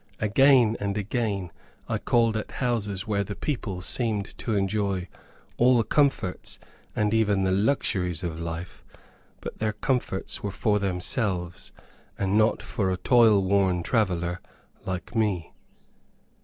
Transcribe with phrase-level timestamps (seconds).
[0.19, 1.51] Again and again
[1.87, 5.07] I called at houses where the people seemed to enjoy
[5.57, 6.57] all the comforts
[6.95, 8.83] and even the luxuries of life;
[9.41, 11.71] but their comforts were for themselves
[12.17, 14.41] and not for a toil worn traveller
[14.87, 15.53] like me.